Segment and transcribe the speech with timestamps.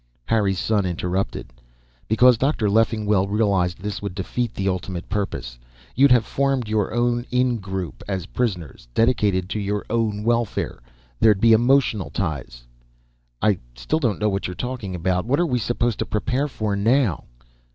[0.25, 1.53] Harry's son interrupted.
[2.07, 2.71] "Because Dr.
[2.71, 5.59] Leffingwell realized this would defeat the ultimate purpose.
[5.93, 10.81] You'd have formed your own in group, as prisoners, dedicated to your own welfare.
[11.19, 12.65] There'd be emotional ties"
[13.43, 15.25] "I still don't know what you're talking about.
[15.27, 17.25] What are we supposed to prepare for now?"